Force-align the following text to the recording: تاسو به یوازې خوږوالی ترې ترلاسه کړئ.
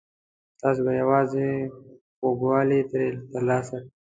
تاسو 0.61 0.81
به 0.85 0.91
یوازې 1.01 1.47
خوږوالی 2.19 2.79
ترې 2.91 3.07
ترلاسه 3.31 3.75
کړئ. 3.83 3.91